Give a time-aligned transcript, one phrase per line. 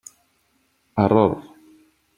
[1.03, 1.31] Error.